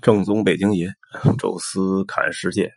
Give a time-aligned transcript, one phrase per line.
[0.00, 0.92] 正宗北京爷，
[1.38, 2.70] 宙斯看世界。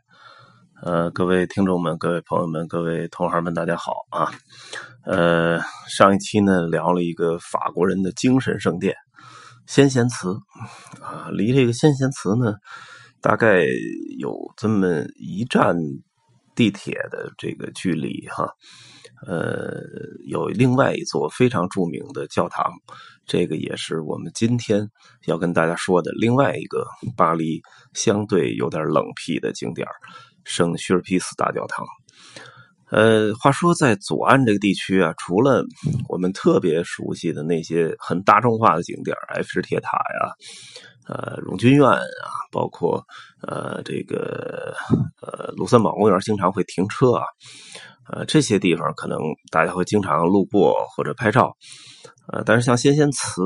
[0.81, 4.31] 呃，各位听众们、各位朋友们、各位同行们，大家好啊！
[5.05, 8.95] 呃，上一期呢聊了一个法国人的精神圣殿——
[9.67, 10.35] 先贤祠
[10.99, 12.55] 啊，离这个先贤祠呢，
[13.21, 13.65] 大概
[14.17, 15.77] 有这么一站
[16.55, 18.49] 地铁的这个距离哈。
[19.27, 19.81] 呃，
[20.25, 22.71] 有另外一座非常著名的教堂，
[23.25, 24.89] 这个也是我们今天
[25.25, 27.61] 要跟大家说的另外一个巴黎
[27.93, 29.87] 相对有点冷僻的景点
[30.43, 31.85] 圣叙尔皮斯大教堂。
[32.89, 35.63] 呃，话说在左岸这个地区啊，除了
[36.09, 40.33] 我们特别熟悉的那些很大众化的景点埃菲尔铁塔呀，
[41.07, 42.01] 呃，荣军院啊，
[42.51, 43.01] 包括
[43.47, 44.73] 呃这个
[45.21, 47.23] 呃卢森堡公园经常会停车啊。
[48.11, 49.17] 呃，这些地方可能
[49.51, 51.55] 大家会经常路过或者拍照，
[52.31, 53.41] 呃，但是像先贤祠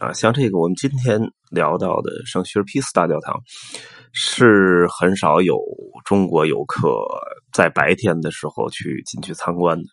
[0.00, 1.20] 啊，像这个我们今天
[1.50, 3.38] 聊到的圣叙尔皮斯大教堂，
[4.12, 5.58] 是很少有
[6.04, 6.88] 中国游客
[7.52, 9.84] 在白天的时候去进去参观的。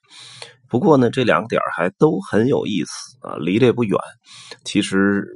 [0.69, 3.99] 不过呢，这两点还都很有意思啊，离这不远，
[4.63, 5.27] 其实。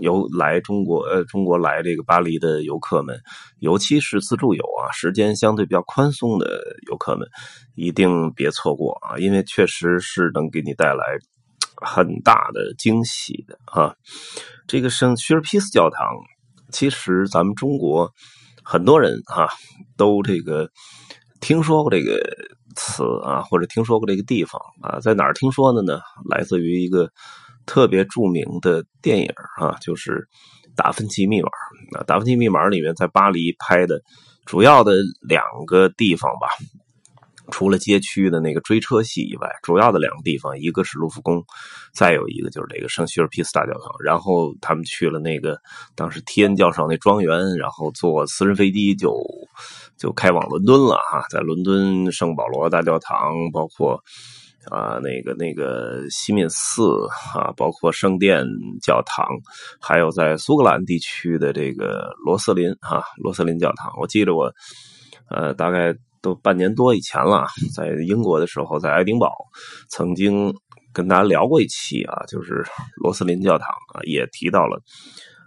[0.00, 3.20] 由来中国呃，中国来这个巴黎的游客们，
[3.58, 7.28] 尤其是自助游啊，时间相对比较宽松的游客们，
[7.74, 11.18] 一定别错过啊，因为确实是能给你带来
[11.76, 13.94] 很大的惊喜的啊。
[14.66, 16.06] 这个圣叙尔皮斯教堂，
[16.70, 18.10] 其实咱们中国
[18.62, 19.48] 很多人哈
[19.96, 20.70] 都这个
[21.40, 22.20] 听说过这个
[22.76, 26.00] 词啊，或者听说过这个地方啊，在哪儿听说的呢？
[26.30, 27.10] 来自于一个。
[27.66, 29.26] 特别著名的电影
[29.58, 30.28] 啊，就是
[30.76, 31.48] 《达芬奇密码》。
[31.92, 34.00] 那《达芬奇密码》里面在巴黎拍的
[34.44, 36.48] 主要的两个地方吧，
[37.50, 41.44] 除了街区的那个追车戏以外，主要的两个地方，一个是卢浮宫，
[41.94, 43.92] 再有一个就是这个圣希尔皮斯大教堂。
[44.04, 45.58] 然后他们去了那个
[45.94, 49.14] 当时提恩教授那庄园，然后坐私人飞机就
[49.96, 54.02] 就开往伦敦了哈，在伦敦圣保罗大教堂，包括。
[54.70, 56.84] 啊，那个那个西敏寺
[57.34, 58.44] 啊，包括圣殿
[58.80, 59.26] 教堂，
[59.80, 63.92] 还有在苏格兰地区的这个罗斯林啊，罗斯林教堂。
[64.00, 64.52] 我记得我，
[65.28, 69.32] 呃，大概都半年多以前了，在英国的时候，在爱丁堡
[69.88, 70.54] 曾经
[70.92, 72.64] 跟大家聊过一期啊，就是
[72.96, 74.80] 罗斯林教堂啊，也提到了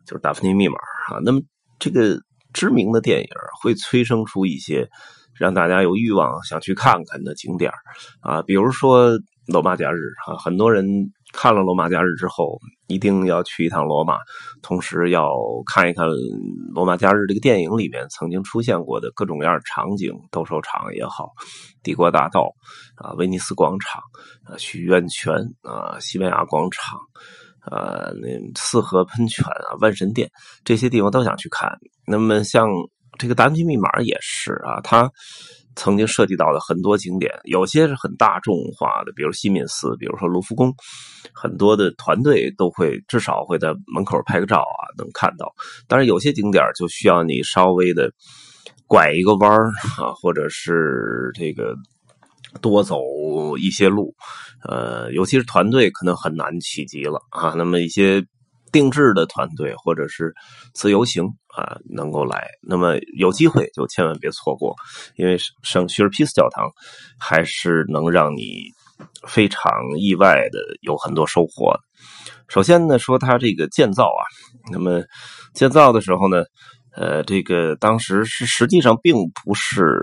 [0.06, 0.76] 就是达芬奇密码
[1.10, 1.20] 啊。
[1.24, 1.42] 那么
[1.80, 2.20] 这个
[2.54, 3.28] 知名的电影
[3.62, 4.90] 会催生出一些。
[5.38, 7.72] 让大家有欲望想去看看的景点
[8.22, 9.12] 啊，比如说
[9.48, 10.86] 罗马假日啊，很多人
[11.34, 12.58] 看了罗马假日之后，
[12.88, 14.18] 一定要去一趟罗马，
[14.62, 15.30] 同时要
[15.72, 16.08] 看一看
[16.74, 21.30] 罗马假日这个电影里面曾经出现过的各种各样场景，斗兽场也好，
[21.84, 22.50] 帝国大道
[22.96, 24.02] 啊，威尼斯广场
[24.46, 26.98] 啊，许愿泉啊，西班牙广场
[27.60, 30.32] 啊，那四合喷泉啊，万神殿
[30.64, 31.78] 这些地方都想去看。
[32.08, 32.68] 那么像。
[33.18, 35.10] 这个达芬奇密码也是啊，它
[35.76, 40.74] 曾经涉及到的很多景点，有些是很大众化的，比如西敏寺，比如说卢浮宫，
[41.34, 45.54] 很多的团队都会至少会在门口拍个照啊，能看到。
[45.88, 48.12] 但是有些景点就需要你稍微的
[48.88, 49.52] 拐一个弯
[49.98, 51.76] 啊，或者是这个
[52.62, 53.02] 多走
[53.58, 54.16] 一些路，
[54.68, 57.54] 呃，尤其是团队可能很难企及了啊。
[57.58, 58.26] 那么一些。
[58.76, 60.34] 定制的团队或者是
[60.74, 61.24] 自由行
[61.56, 64.76] 啊，能够来，那么有机会就千万别错过，
[65.16, 66.70] 因为圣叙尔皮斯教堂
[67.18, 68.66] 还是能让你
[69.26, 71.74] 非常意外的有很多收获。
[72.50, 74.24] 首先呢，说它这个建造啊，
[74.74, 75.02] 那么
[75.54, 76.44] 建造的时候呢，
[76.98, 80.02] 呃，这个当时是实际上并不是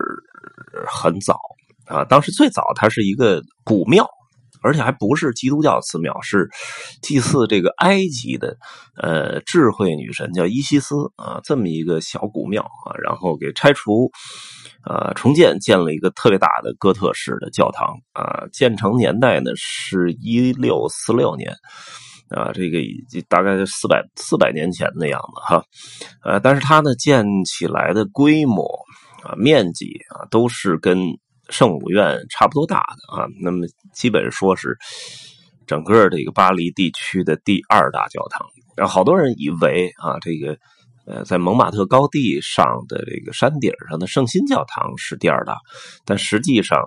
[0.88, 1.38] 很早
[1.84, 4.08] 啊，当时最早它是一个古庙。
[4.62, 6.48] 而且还不是基督教寺庙，是
[7.02, 8.56] 祭祀这个埃及的
[8.96, 14.10] 呃智慧女神叫伊西斯啊，这么一个小古庙啊，然后给拆除
[14.82, 21.52] 啊重建，建了一个特别大的哥特式的教堂啊，建成年代呢是一六四六年
[22.30, 22.78] 啊，这个
[23.28, 25.64] 大概是四百四百年前的样子哈，
[26.24, 28.64] 呃，但是它呢建起来的规模
[29.24, 30.98] 啊面积啊都是跟。
[31.52, 34.76] 圣母院差不多大的啊，那么基本说是
[35.66, 38.44] 整个这个巴黎地区的第二大教堂。
[38.74, 40.56] 然后好多人以为啊，这个
[41.04, 45.58] 呃，在蒙马特高地上的这个山顶上的圣心教堂是第二大，
[46.06, 46.78] 但实际上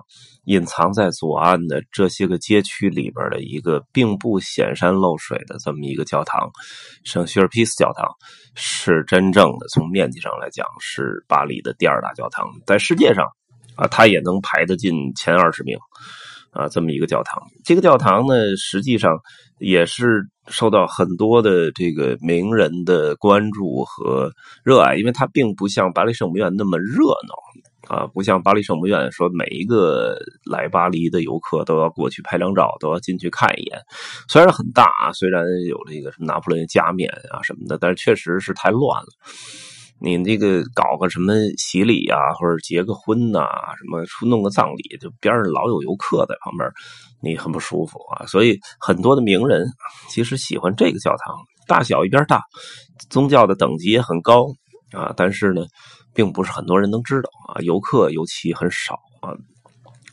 [0.46, 6.50] 隐藏在左岸的这些个街区里边的一个并不显山露水的这么一个教堂——
[7.04, 8.08] 圣叙尔皮斯教堂，
[8.56, 13.26] 是真正的从面积上来讲是巴黎的第二大教堂，在世界上。
[13.76, 15.76] 啊，他也能排得进前二十名，
[16.50, 17.42] 啊，这么一个教堂。
[17.64, 19.18] 这个教堂呢，实际上
[19.58, 24.30] 也是受到很多的这个名人的关注和
[24.64, 30.18] 热爱，因为它并不像巴黎圣母院那么热闹啊，不像巴黎圣母院说每一个
[30.50, 33.78] 来巴黎的游客都要过去拍张照，都要进去看一眼。
[34.28, 39.08] 虽然很大啊，虽然有这个什么拿破仑加冕啊什么的，但是确实是太乱了。
[39.98, 43.40] 你这个搞个什么洗礼啊，或者结个婚呐，
[43.78, 46.70] 什么出弄个葬礼，就边上老有游客在旁边，
[47.22, 48.26] 你很不舒服啊。
[48.26, 49.66] 所以很多的名人
[50.08, 51.34] 其实喜欢这个教堂，
[51.66, 52.42] 大小一边大，
[53.08, 54.46] 宗教的等级也很高
[54.92, 55.14] 啊。
[55.16, 55.64] 但是呢，
[56.14, 59.32] 并不是很多人能知道啊，游客尤其很少啊。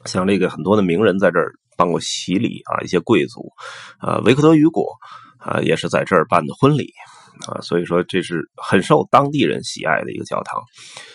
[0.06, 3.52] 像这个很多的名人在这儿办过洗礼啊，一些贵族
[4.00, 4.94] 啊，维克多·雨果
[5.40, 6.94] 啊，也是在这儿办的婚礼。
[7.48, 10.62] 啊，所以说这是很受当地人喜爱的一个教堂。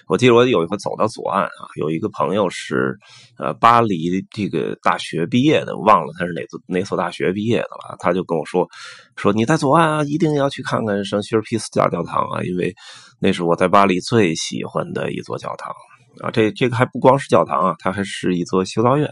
[0.07, 2.97] 我记得我有一回走到左岸啊，有一个朋友是
[3.39, 7.97] 呃巴黎这个大学毕业的，忘了他是哪座哪所大学毕业的了。
[7.99, 8.69] 他就跟我说
[9.17, 12.75] 说你在左岸啊，一定要去看看圣西尔皮斯大教堂啊，因为
[13.21, 15.75] 那是我在巴黎最喜欢的一座教堂。
[16.21, 19.09] 啊，这这个还不光是教堂啊，它还是一座修道院，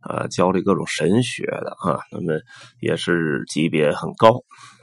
[0.00, 2.38] 啊，教这各种神学的啊，那么
[2.80, 4.42] 也是级别很高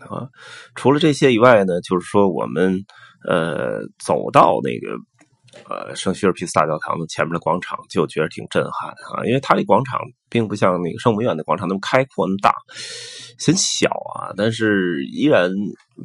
[0.09, 0.27] 啊。
[0.73, 2.83] 除了这些以外呢，就是说我们
[3.27, 4.95] 呃走到那个
[5.69, 12.56] 呃圣叙尔皮斯大教堂的前面的广场，就觉得挺震撼啊，因为它这广场并不像那个圣母院的广场那么开阔那么大，
[13.45, 15.51] 很小啊，但是依然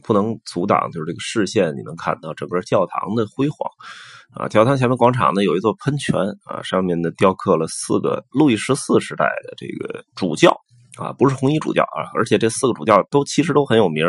[0.03, 3.59] 不能阻挡就是这个视线，你能看到整个教堂的辉煌。
[4.35, 10.51] 啊，教堂前面广场呢有一座喷泉啊，上面呢雕刻了四个路易十四时代的这个主教
[10.99, 14.05] 啊，不是红衣主教啊，而且这四个主教都其实都很有名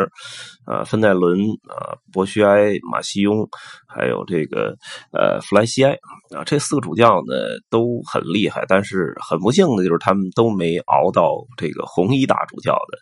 [0.64, 1.38] 啊，芬奈伦
[1.68, 3.48] 啊、博须埃、马西雍，
[3.86, 4.76] 还有这个
[5.12, 5.92] 呃弗莱西埃
[6.36, 7.34] 啊，这四个主教呢
[7.70, 12.98] 都很厉害，但是很不幸的就是他们都没熬到这个红衣大主教的。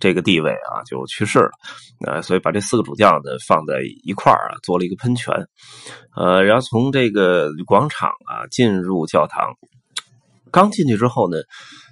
[0.00, 1.50] 这个地位啊，就去世了，
[2.06, 5.32] 呃，所以把这四个主教呢放在一块儿啊，做了一个喷泉，
[6.16, 9.54] 呃，然后从这个广场啊进入教堂，
[10.50, 11.38] 刚进去之后呢，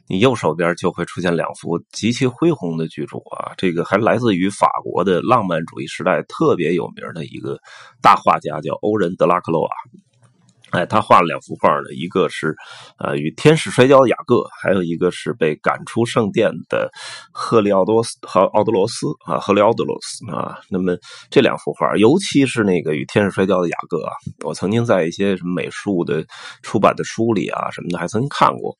[0.09, 7.59] 你右手边就会出现两幅极其恢宏的巨著啊，这个还来自于法国的浪漫主义时代特别有名的一个
[8.03, 9.71] 大画家，叫欧仁·德拉克洛瓦。
[10.71, 12.55] 哎，他画了两幅画呢，一个是，
[12.99, 16.91] 呃，与天使摔跤的雅各，还有一个是被赶出圣殿的
[17.33, 20.59] 赫利奥多斯和奥德罗斯啊，赫利奥德罗斯啊。
[20.71, 20.97] 那么
[21.31, 24.13] 这两幅画，尤其是那个与天使摔跤的雅各啊，
[24.45, 26.25] 我曾经在一些什么美术的
[26.63, 28.77] 出版的书里啊什么的，还曾经看过。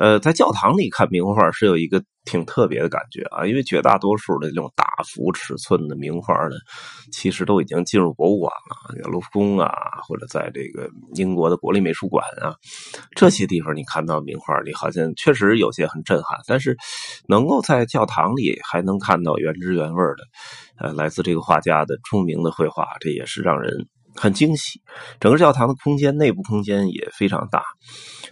[0.00, 6.56] 呃，在教堂里看名画是有一个挺特别的感觉啊，因为绝大多数的这种大幅尺寸的名画呢，
[7.12, 9.70] 其实都已经进入博物馆了，卢浮宫啊，
[10.08, 12.56] 或者在这个英国的国立美术馆啊，
[13.14, 16.38] 这些地方你看到名画，你好像确实有些很震撼。
[16.46, 16.78] 但是，
[17.28, 20.24] 能够在教堂里还能看到原汁原味的，
[20.78, 24.80] 呃，来自这个画家的著名的绘画，这也是让人很惊喜。
[25.20, 27.62] 整个教堂的空间，内部空间也非常大。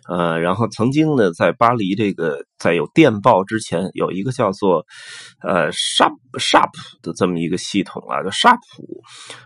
[0.08, 4.87] 呃，然后曾经呢，在巴黎这个在有电报之前，有一个叫做
[5.43, 6.70] 呃 Sharp Sharp
[7.02, 8.58] 的这么一个系统啊，叫 Sharp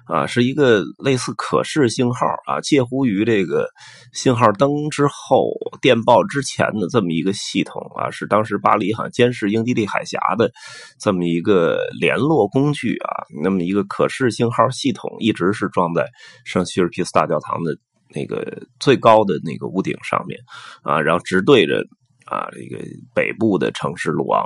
[0.07, 3.69] 啊，是一个类似可视信号啊，介乎于这个
[4.13, 5.51] 信号灯之后
[5.81, 10.53] 电报之前的这么一个系统啊，是当时巴黎好像监视英吉利海峡的
[10.99, 16.09] 这么一个联络工具啊，那么一个可视信号系统一直是装在
[16.45, 17.77] 圣叙尔皮斯大教堂的。
[18.15, 20.39] 那个最高的那个屋顶上面，
[20.83, 21.83] 啊，然后直对着
[22.27, 24.45] 啊这个北部的城市鲁昂，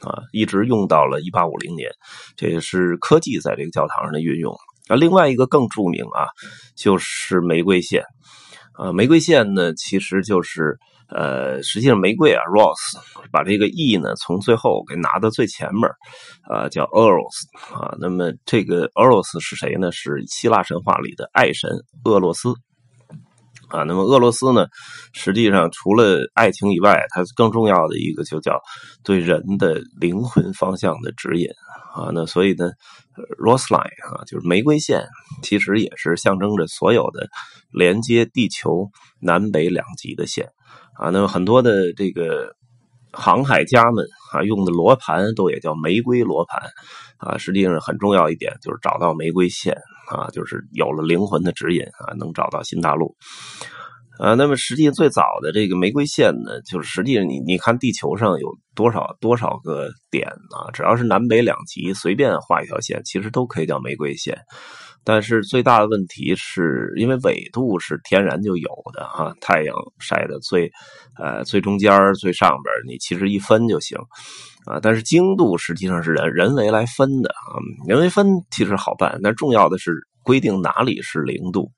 [0.00, 1.90] 啊，一直用到了一八五零年，
[2.36, 4.54] 这也是科技在这个教堂上的运用。
[4.88, 6.28] 啊，另外一个更著名啊，
[6.74, 8.02] 就是玫瑰线，
[8.72, 10.78] 啊，玫瑰线呢，其实就是
[11.10, 12.98] 呃，实际上玫瑰啊，rose，
[13.30, 15.84] 把这个 e 呢从最后给拿到最前面，
[16.48, 19.92] 啊，叫 eros，啊，那么这个 eros 是谁呢？
[19.92, 21.70] 是希腊神话里的爱神
[22.04, 22.54] 厄洛斯。
[23.68, 24.66] 啊，那么俄罗斯呢？
[25.12, 28.62] 实际上除了爱情以外，它更重要的一个就叫
[29.04, 31.48] 对人的灵魂方向的指引
[31.94, 32.08] 啊。
[32.14, 32.70] 那所以呢
[33.38, 35.06] ，Roseline 啊，就是玫瑰线，
[35.42, 37.28] 其实也是象征着所有的
[37.70, 38.88] 连接地球
[39.20, 40.48] 南北两极的线
[40.94, 41.10] 啊。
[41.10, 42.54] 那么很多的这个
[43.12, 46.70] 航海家们啊用的罗盘都也叫玫瑰罗盘
[47.18, 47.36] 啊。
[47.36, 49.76] 实际上很重要一点就是找到玫瑰线。
[50.10, 53.16] 啊，就是有了灵魂的指引啊，能找到新大陆。
[54.18, 64.36] 啊，那么实际最早的这个玫瑰线呢，就是实际上你你看地球上有多少多少个点啊，只要是南北两极，随便画一条线，其实都可以叫玫瑰线。
[65.08, 70.70] 但是最大的问题是因为纬度是天然就有的啊，太阳晒的最
[71.16, 73.96] 呃最中间最上边，你其实一分就行
[74.66, 74.78] 啊。
[74.82, 81.70] 但是经度实际上是人人为来分的啊，人为分其实好办，但重要的是规定哪里是零度。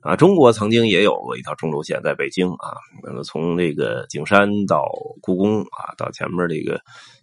[0.00, 4.84] 啊，中国曾经也有过一条中轴线，在北京啊，那么从这个景山到
[5.20, 6.80] 故宫啊，到前面这个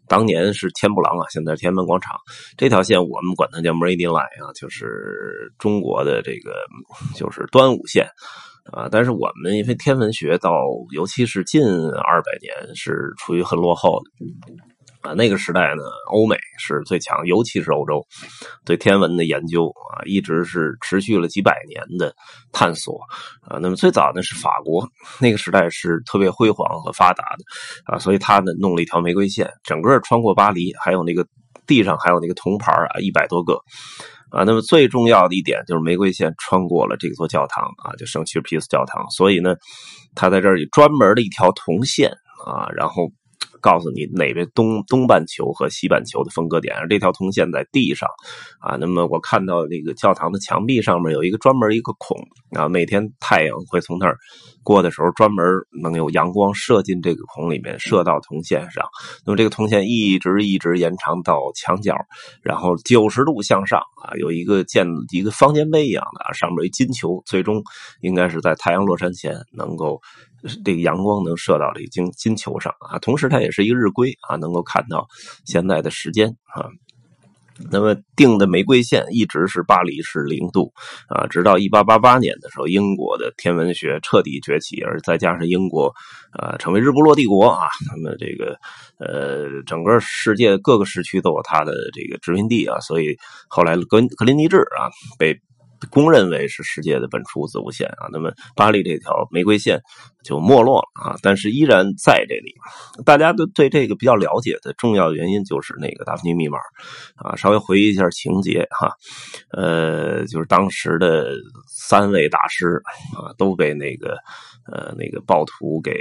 [0.07, 2.17] 当年是天不廊啊，现在天安门广场
[2.57, 6.53] 这条线，我们管它叫 Meridian Line 啊，就是中国的这个
[7.15, 8.07] 就是端午线
[8.73, 8.89] 啊。
[8.91, 10.51] 但是我们因为天文学到，
[10.93, 14.74] 尤其是近二百年是处于很落后的。
[15.05, 18.03] 啊，那个时代呢，欧美是最强，尤其是欧洲，
[18.65, 22.11] 对天文的研究啊，一直是持续了几百年的
[22.51, 22.99] 探索
[23.41, 23.59] 啊。
[23.61, 31.27] 那么最早呢是法国，那个时代是特别辉煌和发达的啊，所以他呢弄了一条玫瑰线，整个穿过巴黎，还有那个
[31.67, 33.61] 地上还有那个铜牌啊，一百多个
[34.31, 34.43] 啊。
[34.43, 39.55] 那么最重要的一点就是玫瑰线穿过了这座教堂啊，就圣西尔皮斯教堂，所以呢，
[40.15, 42.09] 他在这儿有专门的一条铜线
[42.43, 43.11] 啊，然后。
[43.65, 48.07] 告诉你哪边东东半球和西半球的分割点，这条铜线在地上
[48.59, 48.77] 啊。
[48.79, 52.15] 那么我看到那个教堂的墙壁上面有一个专门一个孔
[52.51, 54.15] 啊，每天太阳会从那儿
[54.61, 55.43] 过的时候，专门
[55.81, 58.85] 能有阳光射进这个孔里面，射到铜线上。
[59.25, 61.95] 那么这个铜线一直一直延长到墙角，
[62.43, 67.63] 然后九十度向上啊，有一个建一个方尖碑一样的啊，上面有一金球，最终
[68.01, 69.99] 应该是在太阳落山前能够。
[70.63, 75.07] 这个阳光能射到这个金金球上啊，同时它也是一个日晷啊，能够看到
[75.45, 76.69] 现在的时间啊。
[77.71, 80.73] 那么定的玫瑰线一直是巴黎是零度
[81.07, 85.93] 啊，直到一八八八年的时候，英国的天文学彻底崛起，而再加上英国
[86.33, 88.57] 啊成为日不落帝国啊，那么这个
[88.99, 93.15] 呃整个世界各个时区都有它的这个殖民地啊，所以
[93.47, 95.39] 后来格格林尼治啊被。
[95.89, 99.81] 公认为是世界的本初子午线啊，那么巴黎这条玫瑰线
[100.23, 102.53] 就没落了啊，但是依然在这里。
[103.05, 106.57] 大家都对这个比较了解的重要原因就是那个达芬奇密码
[107.15, 108.91] 啊，稍微回忆一下情节哈，
[109.51, 111.33] 呃，就是当时的
[111.67, 112.81] 三位大师
[113.15, 114.17] 啊都被那个
[114.71, 115.93] 呃那个暴徒给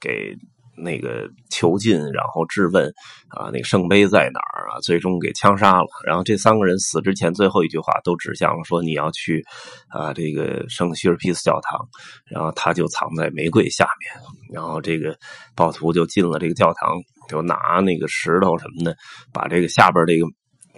[0.00, 0.36] 给。
[0.82, 2.86] 那个囚禁，然后质问，
[3.28, 4.80] 啊，那个圣杯在哪儿啊？
[4.82, 5.86] 最终给枪杀了。
[6.06, 9.44] 然后这三个人死之前最后一句话都指向了说你要去
[9.88, 11.78] 啊，这个圣希尔皮斯教堂。
[12.26, 14.22] 然后他就藏在玫瑰下面。
[14.52, 15.16] 然后这个
[15.54, 16.96] 暴徒就进了这个教堂，
[17.28, 18.96] 就拿那个石头什么的，
[19.32, 20.26] 把这个下边这个。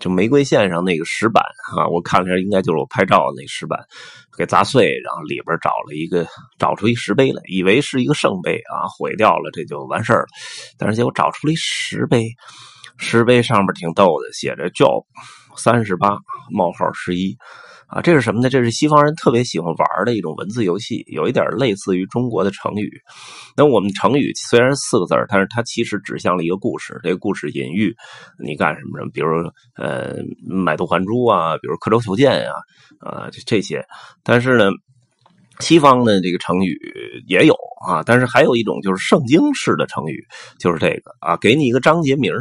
[0.01, 1.43] 就玫瑰线上那个石板
[1.77, 3.79] 啊，我看了一下，应该就是我拍照的那石板，
[4.37, 6.27] 给砸碎，然后里边找了一个，
[6.59, 10.27] 找出一石碑来，以为是一个圣碑啊，毁掉了，这就完事儿了。
[10.77, 12.31] 但是结果找出了一石碑，
[12.99, 15.05] 石碑上面挺逗的，写着 “Job
[15.57, 16.17] 三十八
[16.51, 17.37] 冒号十一”。
[17.93, 18.49] 啊，这是什么呢？
[18.49, 22.91] 这是西方人特别喜欢玩的一种文字游戏，有一点类似于中国的成语。
[23.55, 26.99] 那我们成语虽然四个字但是它其实指向了一个故事。
[27.03, 27.95] 这个故事隐喻
[28.43, 29.29] 你干什么什么，比如
[29.77, 32.51] 呃买椟还珠啊，比如刻舟求剑呀，
[32.99, 33.85] 啊这些。
[34.23, 34.71] 但是呢，
[35.61, 36.79] 西方的这个成语
[37.29, 37.52] 也有
[37.87, 40.25] 啊，但是还有一种就是圣经式的成语，
[40.59, 42.33] 就是这个啊，给你一个章节名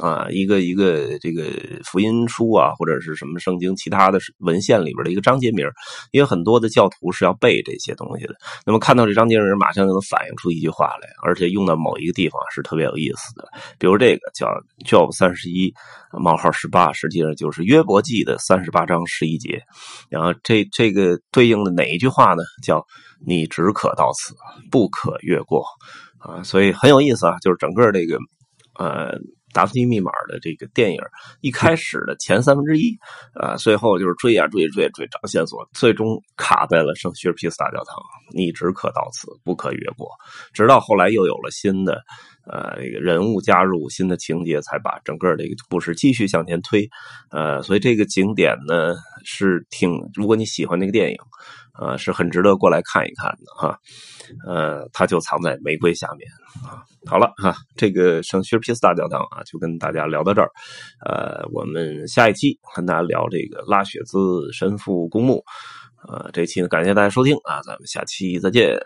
[0.00, 1.44] 啊，一个一个这个
[1.84, 5.66] 福音书啊，或者是什么圣经其他的文献里边的一个章节名，
[6.10, 8.34] 因为很多的教徒是要背这些东西的。
[8.66, 13.48] 那么看到这章节名，马上就能反映出一句话来，而且用到某一个地方是特别有意思的。
[13.78, 14.48] 比如这个叫
[14.84, 15.72] Job 三十一
[16.12, 19.62] 冒号十八，实际上就是约伯记的三十八章十一节。
[20.08, 22.42] 然后这这个对应的哪一句话呢？
[22.62, 22.84] 叫
[23.26, 24.34] 你只可到此，
[24.70, 25.64] 不可越过
[26.18, 26.42] 啊。
[26.42, 28.18] 所以很有意思啊，就是整个这个
[28.78, 29.18] 呃。
[29.54, 31.00] 达芬奇密码的这个电影
[31.42, 32.96] 一开始的前三分之一，
[33.34, 37.96] 啊，最后就是追啊追追追找线索，最终卡在了圣叙尔皮斯大教堂，
[38.34, 40.08] 你只可到此，不可越过。
[40.54, 42.00] 直到后来又有了新的
[42.50, 46.88] 呃这个人物加入，新的情节，才把整个这个故事继续向前推。
[47.30, 51.18] 呃，所以这个景点呢是挺，如果你喜欢那个电影。
[51.72, 53.78] 啊，是很值得过来看一看的哈，
[54.46, 56.28] 呃，它就藏在玫瑰下面
[56.64, 56.84] 啊。
[57.06, 60.50] 好了哈，这个圣薛皮斯大教堂啊，就跟大家聊到这儿。
[61.04, 65.42] 呃，我们下一期跟大家聊这个拉雪兹神父公墓。
[66.08, 68.78] 呃，这期呢，感谢大家收听啊，咱们下期再见。